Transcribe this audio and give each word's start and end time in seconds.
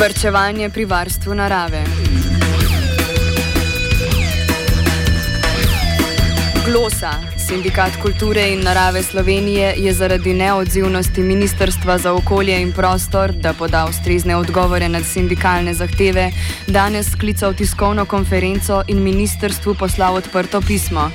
Vrčevanje 0.00 0.70
pri 0.70 0.84
varstvu 0.84 1.34
narave. 1.34 1.84
Glosa, 6.64 7.10
Sindikat 7.36 7.98
kulture 8.02 8.48
in 8.52 8.62
narave 8.64 9.02
Slovenije, 9.02 9.74
je 9.76 9.92
zaradi 9.92 10.34
neodzivnosti 10.34 11.20
Ministrstva 11.20 11.98
za 11.98 12.12
okolje 12.12 12.62
in 12.62 12.72
prostor, 12.72 13.32
da 13.32 13.52
poda 13.52 13.86
ustrezne 13.90 14.36
odgovore 14.36 14.88
na 14.88 15.04
sindikalne 15.04 15.74
zahteve, 15.74 16.30
danes 16.66 17.10
sklical 17.10 17.54
tiskovno 17.54 18.04
konferenco 18.04 18.82
in 18.88 19.02
ministrstvu 19.02 19.74
poslal 19.74 20.14
odprto 20.14 20.60
pismo. 20.60 21.10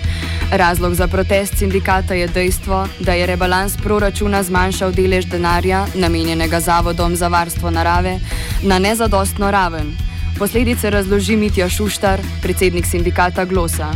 Razlog 0.52 0.94
za 0.94 1.08
protest 1.08 1.58
sindikata 1.58 2.14
je 2.14 2.28
dejstvo, 2.28 2.88
da 3.00 3.14
je 3.14 3.26
rebalans 3.26 3.78
proračuna 3.78 4.44
zmanjšal 4.44 4.92
delež 4.92 5.26
denarja, 5.26 5.86
namenjenega 5.96 6.60
Zavodom 6.60 7.16
za 7.16 7.28
varstvo 7.28 7.72
narave, 7.72 8.20
na 8.64 8.80
nezadostno 8.80 9.52
raven. 9.52 9.96
Posledice 10.40 10.90
razloži 10.90 11.36
Mitja 11.36 11.70
Šuštar, 11.70 12.20
predsednik 12.44 12.86
sindikata 12.86 13.46
Glosa. 13.46 13.90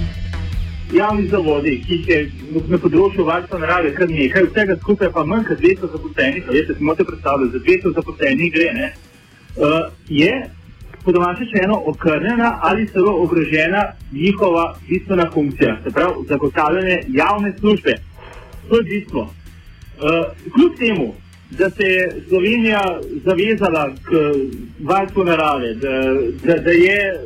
Javni 0.93 1.27
zavodi, 1.27 1.83
ki 1.87 1.93
jih 1.93 2.07
je 2.07 2.31
na 2.67 2.77
področju 2.77 3.25
varstva 3.25 3.59
narave 3.59 3.93
kar 3.93 4.09
nekaj, 4.09 4.49
vsega 4.49 4.77
skupaj 4.81 5.11
pa 5.13 5.23
manj 5.23 5.45
kot 5.51 5.61
200 5.61 5.91
zaposlenih, 5.93 6.47
veste, 6.49 6.75
si 6.75 6.83
morate 6.83 7.05
predstavljati, 7.05 7.51
za 7.51 7.59
200 7.67 7.93
zaposlenih 7.99 8.53
gre, 8.53 8.71
ne, 8.73 8.93
uh, 9.55 9.91
je 10.09 10.33
po 11.03 11.11
domače 11.11 11.43
rečeno 11.43 11.81
okrnjena 11.85 12.59
ali 12.61 12.87
celo 12.87 13.23
ogrožena 13.23 13.83
njihova 14.11 14.75
bistvena 14.89 15.31
funkcija, 15.33 15.77
se 15.83 15.89
pravi 15.93 16.13
zagotavljanje 16.27 17.01
javne 17.07 17.53
službe. 17.59 17.93
To 18.69 18.77
je 18.77 18.83
bistvo. 18.83 19.21
Uh, 19.21 19.29
kljub 20.53 20.71
temu, 20.77 21.13
da 21.49 21.69
se 21.69 21.83
je 21.83 22.21
Slovenija 22.27 22.99
zavezala 23.25 23.95
k 24.03 24.09
varstvu 24.79 25.23
narave, 25.23 25.73
da, 25.73 25.89
da, 26.43 26.61
da 26.61 26.71
je, 26.71 27.19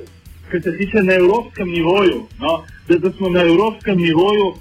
kar 0.51 0.61
se 0.61 0.77
tiče 0.77 1.03
na 1.03 1.13
evropskem 1.13 1.69
nivoju, 1.69 2.25
no, 2.39 2.63
da, 2.87 2.97
da 2.97 3.11
smo 3.11 3.29
na 3.29 3.41
evropskem 3.41 3.97
nivoju 3.97 4.53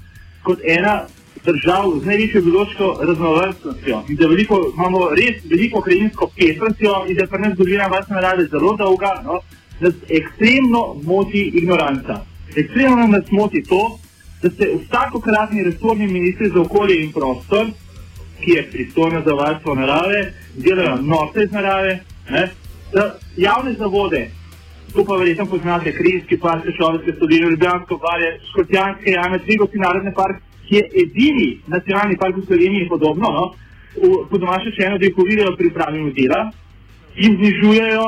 kot 0.43 0.59
ena 0.63 1.01
držav 1.45 1.99
z 2.01 2.05
največjo 2.05 2.41
biološko 2.41 2.87
raznovrstnostjo 3.07 4.03
in 4.09 4.15
da 4.15 4.27
veliko, 4.27 4.59
imamo 4.75 5.09
res 5.09 5.43
veliko 5.51 5.81
krajinsko 5.81 6.29
pestrostjo 6.37 6.93
in 7.07 7.17
da 7.17 7.27
pri 7.27 7.41
nas 7.41 7.53
zgodovina 7.53 7.87
varstva 7.87 8.15
narave 8.15 8.45
zelo 8.45 8.75
dolga, 8.77 9.11
no, 9.25 9.39
nas 9.79 9.93
ekstremno 10.09 10.83
moti 11.03 11.41
ignoranca. 11.61 12.19
Ekstremno 12.55 13.07
nas 13.07 13.31
moti 13.31 13.63
to, 13.63 13.81
da 14.41 14.49
se 14.49 14.69
vsakokratni 14.81 15.63
resorni 15.63 16.07
ministri 16.07 16.49
za 16.49 16.61
okolje 16.61 17.03
in 17.03 17.11
prostor, 17.11 17.67
ki 18.43 18.51
je 18.51 18.69
pristojna 18.71 19.21
za 19.25 19.33
varstvo 19.33 19.75
narave, 19.75 20.33
delajo 20.55 20.95
norce 21.01 21.43
iz 21.43 21.51
narave, 21.51 21.99
ne, 22.29 22.47
da 22.93 23.03
javne 23.37 23.73
zavode, 23.73 24.29
tu 24.93 25.05
pa 25.05 25.15
verjetno 25.15 25.45
poznate 25.45 25.91
Krijski 25.91 26.37
park, 26.39 26.65
Šovenske 26.77 27.13
soline, 27.19 27.49
Ljubljansko 27.49 27.97
barje, 27.97 28.39
Škotjanske 28.49 29.11
jame, 29.11 29.39
Trigovski 29.39 29.77
narodni 29.77 30.13
park, 30.13 30.41
ki 30.67 30.75
je 30.75 30.83
edini 31.03 31.49
nacionalni 31.67 32.17
park 32.17 32.37
v 32.37 32.45
Sloveniji 32.45 32.83
in 32.83 32.89
podobno, 32.89 33.29
no, 33.37 33.45
po 34.29 34.37
domače 34.37 34.71
rečeno, 34.71 34.97
da 34.97 35.05
jih 35.05 35.17
uvirajo 35.17 35.55
pri 35.57 35.67
upravljanju 35.67 36.13
dela, 36.17 36.41
jim 37.15 37.35
znižujejo, 37.37 38.05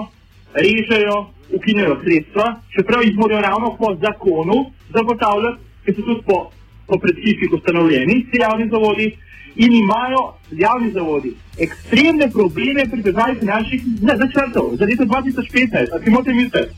režejo, 0.53 1.17
ukinjajo 1.53 2.00
sredstva, 2.03 2.45
čeprav 2.76 3.03
jih 3.03 3.17
morajo 3.17 3.42
ravno 3.42 3.76
po 3.80 3.95
zakonu 4.02 4.58
zagotavljati, 4.95 5.61
ker 5.86 5.95
so 5.95 6.02
tudi 6.02 6.22
po, 6.26 6.50
po 6.88 7.00
predpisih 7.00 7.53
ustanovljeni 7.53 8.26
ti 8.31 8.42
javni 8.42 8.70
zavodi 8.70 9.11
in 9.56 9.73
imajo 9.73 10.23
javni 10.52 10.92
zavodi 10.92 11.36
ekstremne 11.59 12.30
probleme 12.31 12.86
pri 12.92 13.02
državi 13.02 13.39
finančnih 13.39 13.81
načrtov 14.02 14.76
za 14.80 14.86
leto 14.86 15.03
2015, 15.03 15.94
a 15.94 16.03
si 16.03 16.09
morate 16.09 16.33
misliti, 16.33 16.73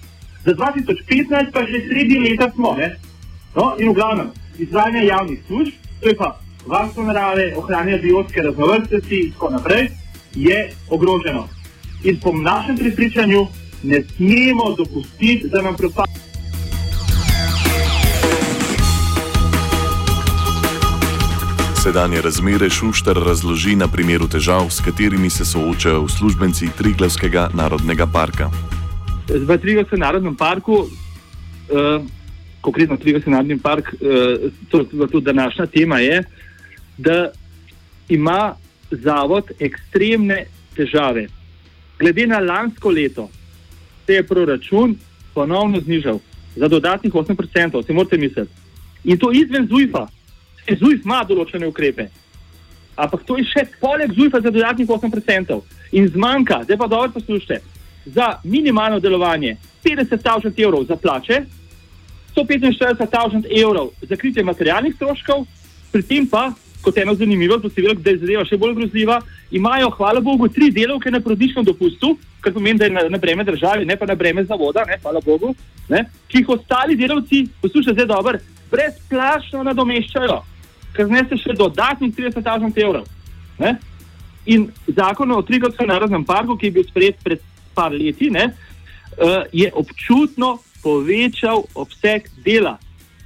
za 0.45 0.53
2015 0.53 1.51
pa 1.53 1.65
že 1.65 1.81
sredi 1.87 2.19
leta 2.19 2.51
smo, 2.51 2.75
ne? 2.77 2.95
No, 3.55 3.75
in 3.79 3.89
v 3.89 3.93
glavnem, 3.93 4.29
izvajanje 4.57 5.05
javnih 5.05 5.39
služb, 5.47 5.73
to 6.01 6.09
je 6.09 6.17
pa 6.17 6.39
varstvo 6.65 7.03
narave, 7.03 7.53
ohranjanje 7.57 7.97
biotske 7.97 8.41
raznovrstnosti 8.41 9.19
in 9.19 9.31
tako 9.31 9.49
naprej, 9.49 9.89
je 10.35 10.69
ogroženo. 10.89 11.47
In 12.03 12.19
po 12.19 12.31
našem 12.31 12.77
prepričanju 12.77 13.47
ne 13.83 14.03
smemo 14.03 14.75
dopustiti, 14.77 15.49
da 15.49 15.61
nam 15.61 15.75
propade. 15.75 16.11
Sedanje 21.83 22.21
razmere 22.21 22.69
Šuštar 22.69 23.15
razloži 23.15 23.75
na 23.75 23.87
primeru 23.87 24.27
težav, 24.27 24.69
s 24.69 24.81
katerimi 24.81 25.29
se 25.29 25.45
soočajo 25.45 26.01
uslužbenci 26.01 26.67
Triglavskega 26.77 27.49
narodnega 27.53 28.07
parka. 28.13 28.49
V 29.29 29.57
Triglavskem 29.57 29.99
narodnem 29.99 30.35
parku 30.35 30.73
uh, 30.73 30.87
konkretno 32.67 32.97
Trigosen 32.99 33.31
narodni 33.31 33.55
park, 33.63 33.93
uh, 33.93 34.51
to 34.69 34.83
je 34.83 35.07
tudi 35.11 35.25
današnja 35.25 35.65
tema, 35.71 35.99
je, 36.03 36.23
da 36.97 37.29
ima 38.09 38.55
zavod 38.91 39.51
ekstremne 39.59 40.45
težave. 40.75 41.27
Glede 41.99 42.27
na 42.27 42.39
lansko 42.39 42.89
leto 42.89 43.29
se 44.05 44.13
je 44.13 44.27
proračun 44.27 44.95
ponovno 45.33 45.79
znižal 45.79 46.19
za 46.55 46.67
dodatnih 46.67 47.13
8%, 47.13 47.85
se 47.85 47.93
morate 47.93 48.17
misliti. 48.17 48.51
In 49.03 49.17
to 49.17 49.31
izven 49.31 49.67
ZUIF-a. 49.67 50.07
ZUIF 50.79 51.05
ima 51.05 51.23
določene 51.23 51.67
ukrepe. 51.67 52.09
Ampak 52.97 53.23
to 53.23 53.37
je 53.37 53.45
še 53.47 53.63
poleg 53.79 54.11
ZUIF-a 54.11 54.41
za 54.41 54.51
dodatnih 54.51 54.89
8%. 54.89 55.61
In 55.91 56.09
zmanjka, 56.11 56.63
zdaj 56.63 56.77
pa 56.77 56.87
dobro 56.87 57.13
poslušajte, 57.15 57.61
za 58.05 58.27
minimalno 58.43 58.99
delovanje 58.99 59.55
50 59.85 60.23
tisoč 60.23 60.59
evrov 60.59 60.83
za 60.89 60.95
plače, 60.95 61.45
145 62.37 63.09
tisoč 63.09 63.49
evrov 63.49 63.91
za 64.01 64.15
kritje 64.15 64.43
materialnih 64.43 64.95
stroškov, 64.95 65.45
pri 65.91 66.03
tem 66.03 66.27
pa, 66.29 66.51
kot 66.81 66.97
eno 66.97 67.15
zanimivo, 67.15 67.57
da 67.57 67.69
se 67.69 67.81
vidi, 67.81 68.03
da 68.03 68.13
je 68.13 68.21
zadeva 68.21 68.45
še 68.45 68.57
bolj 68.57 68.75
grozljiva, 68.77 69.21
imajo, 69.51 69.89
hvala 69.97 70.21
Bogu, 70.21 70.47
tri 70.47 70.69
delovke 70.71 71.11
na 71.11 71.19
prodišnem 71.23 71.65
dopustu, 71.65 72.13
kar 72.41 72.53
pomeni, 72.53 72.79
da 72.79 72.85
je 72.85 72.93
na, 72.93 73.07
na 73.09 73.17
breme 73.17 73.43
države, 73.43 73.85
ne 73.85 73.97
pa 73.97 74.05
na 74.05 74.15
breme 74.15 74.45
zavoda, 74.45 74.85
ne, 74.87 74.99
hvala 75.01 75.21
Bogu, 75.25 75.55
ne, 75.89 76.05
ki 76.29 76.43
jih 76.43 76.53
ostali 76.53 76.95
delavci, 76.99 77.47
poslušajte 77.61 77.97
zdaj 77.97 78.09
dobro, 78.13 78.39
brezplačno 78.71 79.63
nadomeščajo, 79.67 80.37
ker 80.95 81.09
znese 81.09 81.39
še 81.41 81.57
dodatnih 81.57 82.13
30 82.15 82.45
tisoč 82.45 82.81
evrov. 82.83 83.07
Ne. 83.57 83.77
In 84.47 84.69
zakon 84.87 85.31
o 85.33 85.41
Trigovskem 85.43 85.89
narodnem 85.89 86.23
parku, 86.27 86.55
ki 86.55 86.69
je 86.69 86.75
bil 86.77 86.85
sprejet 86.87 87.19
pred 87.23 87.41
par 87.75 87.91
leti, 87.91 88.29
ne, 88.31 88.51
uh, 89.17 89.43
je 89.51 89.71
občutno 89.73 90.57
povečal 90.83 91.63
obseg 91.75 92.29
dela. 92.45 92.77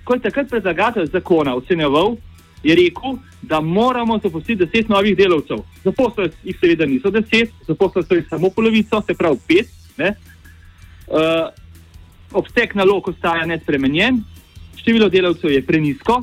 Ko 0.04 0.14
je 0.14 0.26
takrat 0.26 0.50
predlagatelj 0.50 1.12
zakona 1.14 1.56
ocenjeval, 1.56 2.16
je 2.64 2.76
rekel, 2.76 3.18
da 3.42 3.62
moramo 3.62 4.20
zaposliti 4.24 4.66
deset 4.66 4.90
novih 4.90 5.18
delavcev. 5.18 5.64
Zaposlili 5.84 6.32
jih 6.44 6.58
seveda 6.60 6.86
niso 6.86 7.10
deset, 7.10 7.50
zaposlili 7.68 8.06
so 8.06 8.16
jih 8.16 8.28
samo 8.30 8.50
polovico, 8.50 9.02
se 9.08 9.14
pravi 9.14 9.38
pet. 9.48 9.68
Uh, 9.98 11.50
obseg 12.32 12.76
nalog 12.76 13.08
ostaja 13.08 13.46
nespremenjen, 13.46 14.22
število 14.78 15.10
delavcev 15.10 15.52
je 15.52 15.66
prenisko 15.66 16.22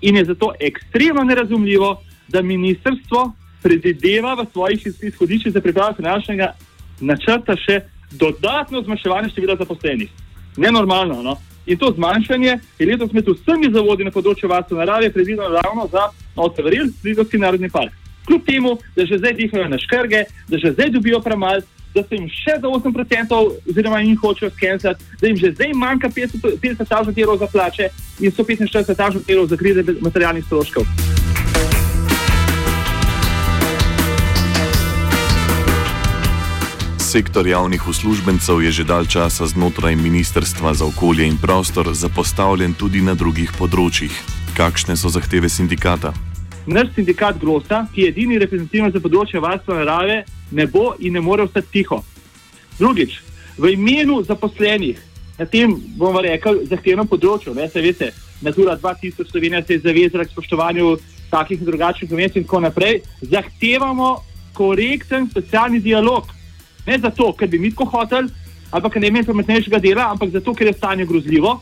in 0.00 0.16
je 0.16 0.24
zato 0.24 0.52
ekstremno 0.60 1.24
nerazumljivo, 1.24 2.02
da 2.28 2.42
ministrstvo 2.42 3.32
predvideva 3.62 4.34
v 4.34 4.46
svojih 4.52 4.86
izhodiščih 5.02 5.52
za 5.52 5.60
pripravo 5.60 5.94
finančnega 5.96 6.52
načrta 7.00 7.54
še 7.56 7.80
dodatno 8.10 8.82
zmanjševanje 8.82 9.30
števila 9.30 9.56
zaposlenih 9.56 10.10
nenormalno. 10.56 11.22
No? 11.22 11.36
In 11.66 11.78
to 11.78 11.92
zmanjšanje 11.96 12.58
je 12.78 12.86
letos 12.86 13.12
med 13.12 13.28
vsemi 13.28 13.70
zavodi 13.74 14.06
na 14.06 14.14
področju 14.14 14.48
varstva 14.48 14.84
narave 14.84 15.10
predvideno 15.12 15.48
ravno 15.58 15.88
za 15.92 16.08
Otvoril, 16.36 16.92
Lidovski 17.04 17.40
narodni 17.42 17.70
park. 17.70 17.94
Kljub 18.26 18.44
temu, 18.46 18.76
da 18.96 19.06
že 19.06 19.18
zdaj 19.18 19.34
dihajo 19.38 19.68
na 19.70 19.78
škrge, 19.78 20.24
da 20.48 20.58
že 20.58 20.72
zdaj 20.74 20.90
dobijo 20.94 21.20
premal, 21.22 21.62
da 21.94 22.02
se 22.02 22.18
jim 22.18 22.28
še 22.28 22.58
za 22.60 22.68
8%, 22.68 23.42
oziroma 23.70 24.00
jim 24.04 24.16
hočejo 24.20 24.50
skenirati, 24.50 25.04
da 25.20 25.26
jim 25.26 25.36
že 25.36 25.52
zdaj 25.54 25.74
manjka 25.74 26.10
50 26.10 26.58
tisoč 26.62 27.18
evrov 27.18 27.38
za 27.38 27.46
plače 27.46 27.90
in 28.20 28.30
145 28.30 28.94
tisoč 28.94 29.30
evrov 29.30 29.46
za 29.46 29.56
krize 29.56 29.86
materialnih 30.00 30.44
stroškov. 30.44 31.15
Sektor 37.16 37.46
javnih 37.46 37.88
uslužbencev 37.88 38.60
je 38.62 38.70
že 38.70 38.84
dalj 38.84 39.06
časa 39.08 39.46
znotraj 39.46 39.96
Ministrstva 39.96 40.74
za 40.74 40.84
okolje 40.84 41.24
in 41.24 41.38
prostor 41.40 41.88
zapostavljen 41.94 42.74
tudi 42.76 43.00
na 43.00 43.14
drugih 43.16 43.48
področjih. 43.56 44.12
Kakšne 44.52 44.98
so 45.00 45.08
zahteve 45.08 45.48
sindikata? 45.48 46.12
Naš 46.68 46.92
sindikat 46.92 47.40
Grosa, 47.40 47.86
ki 47.94 48.04
je 48.04 48.10
edini 48.12 48.36
reprezentativen 48.36 48.92
za 48.92 49.00
področje 49.00 49.40
varstva 49.40 49.78
narave, 49.80 50.18
ne 50.52 50.68
bo 50.68 50.92
in 51.00 51.16
ne 51.16 51.24
more 51.24 51.48
ostati 51.48 51.78
tiho. 51.78 52.02
Drugič, 52.76 53.16
v 53.56 53.72
imenu 53.72 54.20
zaposlenih 54.20 55.00
na 55.40 55.48
tem, 55.48 55.72
bomo 55.96 56.20
rekli, 56.20 56.68
zahtevnem 56.68 57.08
področju, 57.08 57.56
ne 57.56 57.72
se 57.72 57.80
veste, 57.80 58.12
Natura 58.44 58.76
2000 58.76 59.24
Slovenija 59.32 59.64
se 59.64 59.80
je 59.80 59.86
zavezala 59.88 60.28
k 60.28 60.36
spoštovanju 60.36 60.98
takih 61.32 61.64
in 61.64 61.72
drugačnih 61.72 62.12
konvencij 62.12 62.44
in 62.44 62.50
tako 62.50 62.66
naprej, 62.68 63.00
zahtevamo 63.24 64.18
korekten 64.52 65.32
socialni 65.32 65.80
dialog 65.80 66.35
Ne 66.86 66.98
zato, 66.98 67.32
ker 67.32 67.48
bi 67.48 67.58
mi 67.58 67.70
tako 67.70 67.84
hoteli, 67.84 68.28
ampak 68.70 68.92
ker 68.92 69.02
ne 69.02 69.08
imamo 69.08 69.24
pametnejšega 69.26 69.78
dela, 69.78 70.10
ampak 70.10 70.30
zato, 70.30 70.54
ker 70.54 70.66
je 70.66 70.72
stanje 70.72 71.06
grozljivo, 71.06 71.60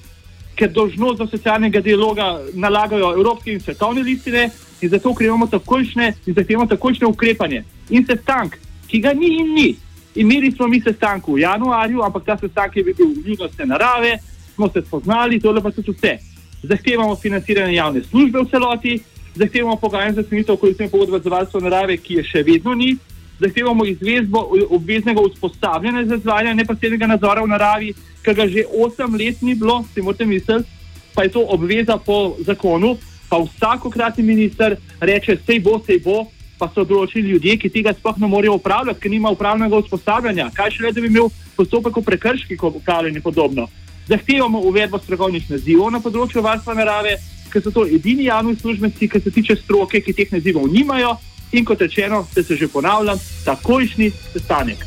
ker 0.57 0.71
dožnost 0.71 1.19
do 1.19 1.27
socialnega 1.27 1.81
dialoga 1.81 2.39
nalagajo 2.55 3.13
evropske 3.15 3.53
in 3.53 3.61
svetovne 3.61 4.03
listine 4.03 4.51
in 4.81 4.91
zato, 4.91 5.15
ker 5.15 5.27
imamo 5.27 5.47
takojšnje 5.47 6.13
in 6.27 6.35
zahtevamo 6.35 6.67
takojšnje 6.71 7.07
ukrepanje. 7.07 7.65
In 7.91 8.07
sestank, 8.07 8.59
ki 8.89 9.01
ga 9.01 9.13
ni 9.13 9.33
in 9.41 9.55
ni. 9.55 9.75
Imeli 10.15 10.53
smo 10.53 10.69
mi 10.69 10.81
sestanek 10.81 11.27
v 11.29 11.41
januarju, 11.43 12.03
ampak 12.03 12.25
ta 12.25 12.37
sestanek 12.39 12.77
je 12.77 12.85
bil 12.85 12.95
v 12.95 13.29
ljudnosti 13.29 13.67
narave, 13.67 14.19
smo 14.55 14.69
se 14.69 14.83
spoznali, 14.83 15.41
to 15.41 15.55
je 15.55 15.63
pa 15.63 15.71
tudi 15.71 15.91
vse. 15.91 16.19
Zahtevamo 16.63 17.17
financiranje 17.17 17.75
javne 17.75 18.03
službe 18.03 18.41
v 18.41 18.51
celoti, 18.51 19.01
zahtevamo 19.35 19.77
pogajanje 19.77 20.15
za 20.15 20.23
sklenitev 20.23 20.57
kolektivne 20.57 20.91
pogodbe 20.91 21.19
za 21.19 21.31
varstvo 21.31 21.61
narave, 21.61 21.97
ki 21.97 22.15
je 22.15 22.25
še 22.25 22.43
vedno 22.47 22.75
ni, 22.75 22.95
zahtevamo 23.41 23.85
izvedbo 23.85 24.47
obveznega 24.71 25.21
usposabljanja 25.21 26.05
za 26.07 26.15
izvajanje 26.15 26.55
neposrednega 26.55 27.07
nadzora 27.07 27.43
v 27.43 27.51
naravi, 27.51 27.95
ker 28.23 28.35
ga 28.35 28.49
že 28.49 28.65
8 28.71 29.19
let 29.19 29.43
ni 29.43 29.55
bilo, 29.55 29.85
si 29.95 30.03
morate 30.03 30.27
misliti, 30.27 30.69
pa 31.15 31.23
je 31.23 31.29
to 31.29 31.47
obveza 31.49 31.97
po 31.97 32.37
zakonu, 32.39 32.97
pa 33.29 33.39
vsakokratni 33.39 34.25
minister 34.25 34.77
reče, 35.01 35.39
sej 35.47 35.61
bo, 35.61 35.79
sej 35.87 36.01
bo, 36.05 36.27
pa 36.59 36.69
so 36.75 36.85
določili 36.87 37.35
ljudje, 37.35 37.57
ki 37.59 37.71
tega 37.71 37.95
sploh 37.95 38.19
ne 38.23 38.31
morejo 38.31 38.59
upravljati, 38.59 39.01
ker 39.01 39.11
nima 39.11 39.33
upravnega 39.35 39.81
usposabljanja. 39.83 40.51
Kaj 40.55 40.77
še 40.77 40.85
le, 40.87 40.93
da 40.95 41.03
bi 41.03 41.11
imel 41.11 41.31
postopek 41.57 41.99
v 41.99 42.05
prekrški, 42.07 42.59
kot 42.59 42.79
upravljanje 42.79 43.23
podobno. 43.25 43.67
Zahtevamo 44.09 44.61
uvedbo 44.69 45.01
strokovnih 45.01 45.49
nazivov 45.51 45.91
na 45.91 46.01
področju 46.05 46.45
varstva 46.45 46.77
narave, 46.79 47.17
ker 47.51 47.63
so 47.63 47.73
to 47.75 47.87
edini 47.87 48.29
javni 48.29 48.57
službenci, 48.59 49.09
ki 49.11 49.21
se 49.21 49.33
tiče 49.35 49.57
stroke, 49.63 50.01
ki 50.01 50.15
teh 50.15 50.33
nazivov 50.35 50.69
nimajo. 50.71 51.17
In 51.53 51.65
kot 51.65 51.81
rečeno, 51.81 52.27
da 52.35 52.43
se 52.43 52.57
že 52.57 52.69
ponavljam, 52.69 53.19
takojšnji 53.45 54.11
sestanek. 54.33 54.87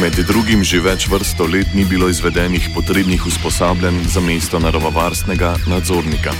Med 0.00 0.16
drugim 0.26 0.64
že 0.66 0.80
več 0.82 1.04
vrsto 1.06 1.46
let 1.46 1.76
ni 1.78 1.84
bilo 1.86 2.08
izvedenih 2.10 2.64
potrebnih 2.74 3.26
usposabljanj 3.26 4.00
za 4.10 4.20
mesto 4.20 4.58
naravovarstnega 4.58 5.52
nadzornika. 5.70 6.32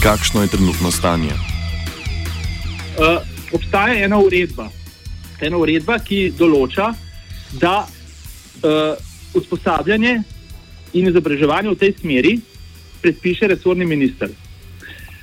Kakšno 0.00 0.42
je 0.42 0.48
trenutno 0.48 0.90
stanje? 0.90 1.34
Uh, 2.96 3.20
obstaja 3.52 3.98
ena 4.04 4.16
uredba, 4.16 4.70
ena 5.40 5.60
uredba, 5.60 5.98
ki 6.00 6.30
določa, 6.38 6.94
da 7.60 7.84
uh, 7.84 8.96
usposabljanje 9.36 10.14
in 10.96 11.10
izobraževanje 11.10 11.74
v 11.74 11.80
tej 11.82 11.92
smeri 12.00 12.34
predpiše 13.02 13.46
resorni 13.46 13.86
minister. 13.86 14.28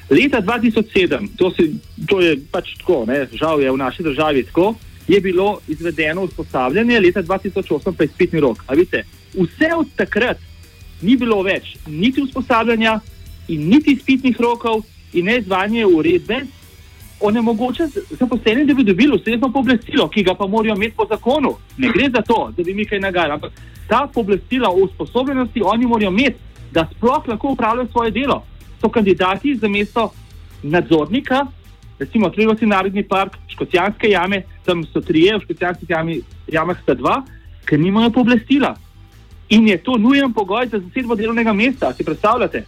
Leta 0.10 0.42
2007, 0.42 1.28
to, 1.38 1.52
si, 1.52 1.74
to 2.08 2.22
je 2.22 2.38
pač 2.52 2.76
tako, 2.80 3.06
ne, 3.08 3.26
žal 3.34 3.62
je 3.62 3.72
v 3.72 3.78
naši 3.78 4.04
državi 4.04 4.44
tako, 4.44 4.76
je 5.08 5.20
bilo 5.22 5.60
izvedeno 5.68 6.22
usposabljanje, 6.22 7.00
leta 7.00 7.24
2008 7.24 7.96
pa 7.98 8.04
je 8.04 8.10
spetni 8.10 8.40
rok. 8.40 8.64
Vidite, 8.70 9.04
vse 9.34 9.74
od 9.78 9.88
takrat 9.96 10.38
ni 11.02 11.18
bilo 11.18 11.42
več 11.42 11.76
niti 11.88 12.22
usposabljanja, 12.22 13.00
niti 13.48 13.98
spetnih 14.02 14.40
rokov, 14.40 14.84
in 15.14 15.26
ne 15.26 15.38
izvajanje 15.38 15.86
uredbe, 15.86 16.42
onemogoča 17.20 17.88
zaposlenim, 18.20 18.68
da 18.68 18.74
bi 18.74 18.84
dobili 18.84 19.16
ustrezno 19.16 19.52
pooblastilo, 19.52 20.10
ki 20.10 20.24
ga 20.24 20.36
pa 20.36 20.48
morajo 20.48 20.76
imeti 20.76 20.96
po 20.98 21.06
zakonu. 21.10 21.56
Ne 21.78 21.92
gre 21.94 22.10
za 22.10 22.22
to, 22.22 22.52
da 22.58 22.64
bi 22.64 22.74
mi 22.74 22.86
kaj 22.86 23.00
nagajali, 23.00 23.34
ampak 23.34 23.52
ta 23.88 24.08
pooblastila 24.14 24.70
o 24.70 24.84
usposobljenosti 24.88 25.62
oni 25.64 25.86
morajo 25.86 26.10
imeti, 26.10 26.36
da 26.74 26.88
sploh 26.92 27.28
lahko 27.28 27.54
upravljajo 27.54 27.88
svoje 27.92 28.12
delo. 28.12 28.44
So 28.82 28.90
kandidati 28.90 29.56
za 29.56 29.68
mesto 29.68 30.10
nadzornika, 30.64 31.46
recimo 32.00 32.30
Trivasi 32.30 32.66
narodni 32.66 33.04
park, 33.04 33.38
Škocijanske 33.48 34.10
jame, 34.10 34.42
tam 34.66 34.84
so 34.86 35.02
trije, 35.02 35.38
v 35.38 35.44
Škocijanskih 35.44 35.90
jamah 36.48 36.82
sta 36.82 36.94
dva, 36.94 37.22
ker 37.66 37.80
nimajo 37.80 38.12
pooblastila. 38.12 38.76
In 39.50 39.68
je 39.68 39.78
to 39.78 39.98
nujen 39.98 40.34
pogoj 40.34 40.68
za 40.68 40.80
zasedbo 40.80 41.16
delovnega 41.16 41.54
mesta, 41.54 41.94
si 41.94 42.04
predstavljate? 42.04 42.64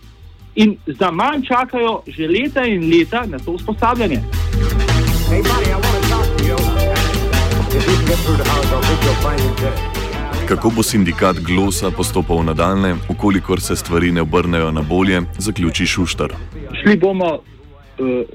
In 0.56 0.78
za 0.88 1.12
manj 1.12 1.44
čakajo 1.48 2.02
že 2.08 2.28
leta 2.28 2.66
in 2.66 2.90
leta 2.92 3.26
na 3.26 3.40
to 3.40 3.52
usposabljanje. 3.52 4.22
Hey, 5.30 5.42
buddy, 5.42 5.95
Kako 10.48 10.70
bo 10.70 10.84
sindikat 10.84 11.40
Glosa 11.40 11.92
postopal 11.92 12.44
nadaljne, 12.44 12.96
ukolikor 13.10 13.62
se 13.62 13.76
stvari 13.76 14.12
ne 14.12 14.22
obrnejo 14.22 14.72
na 14.72 14.82
bolje, 14.82 15.22
zaključi 15.38 15.86
Šuštar. 15.86 16.34
Šli 16.82 16.98
bomo 16.98 17.34
uh, 17.34 17.42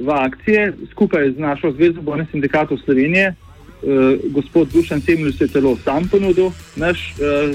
v 0.06 0.10
akcije 0.10 0.72
skupaj 0.90 1.30
z 1.30 1.38
našo 1.38 1.72
Zvezo 1.72 2.00
Bojne 2.00 2.26
sindikatov 2.30 2.78
Slovenije. 2.84 3.34
Uh, 3.82 4.32
gospod 4.34 4.68
Dušan 4.72 5.00
Semlj 5.00 5.32
se 5.32 5.44
je 5.44 5.48
celo 5.48 5.76
sam 5.84 6.08
ponudil, 6.08 6.50
naš 6.76 7.14
uh, 7.14 7.54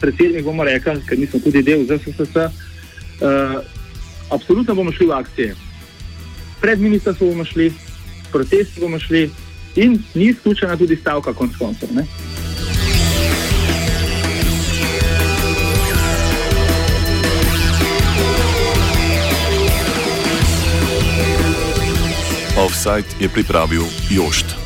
predsednik, 0.00 0.44
bomo 0.44 0.64
rekli, 0.64 1.00
ker 1.08 1.18
nismo 1.18 1.40
tudi 1.40 1.62
del 1.62 1.82
ZSS. 1.84 2.36
Uh, 2.36 2.52
absolutno 4.30 4.74
bomo 4.74 4.92
šli 4.92 5.06
v 5.06 5.12
akcije. 5.12 5.54
Pred 6.60 6.80
ministrstvom 6.80 7.30
bomo 7.30 7.44
šli, 7.44 7.72
protesti 8.32 8.80
bomo 8.80 8.98
šli 8.98 9.30
in 9.76 9.98
ni 10.14 10.24
izključena 10.24 10.76
tudi 10.76 10.96
stavka 10.96 11.32
konc 11.32 11.56
koncev. 11.56 11.88
Offside 22.72 23.04
je 23.20 23.28
pripravil 23.28 23.84
Jošt. 24.08 24.61